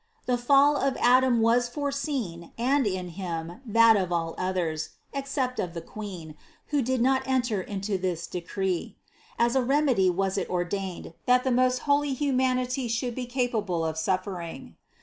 The 0.25 0.35
fall 0.39 0.77
of 0.77 0.97
Adam 0.99 1.41
was 1.41 1.69
foreseen 1.69 2.53
and 2.57 2.87
in 2.87 3.09
him 3.09 3.61
that 3.67 3.95
of 3.95 4.11
all 4.11 4.33
others, 4.35 4.95
except 5.13 5.59
of 5.59 5.75
the 5.75 5.81
Queen, 5.81 6.33
who 6.69 6.81
did 6.81 7.03
not 7.03 7.21
enter 7.27 7.61
into 7.61 7.99
this 7.99 8.25
decree. 8.25 8.95
As 9.37 9.55
a 9.55 9.61
remedy 9.61 10.09
was 10.09 10.39
it 10.39 10.49
ordained, 10.49 11.13
that 11.27 11.43
the 11.43 11.51
most 11.51 11.81
holy 11.85 12.15
humanity 12.15 12.87
should 12.87 13.13
be 13.13 13.27
capable 13.27 13.85
of 13.85 13.95
suffering. 13.95 14.75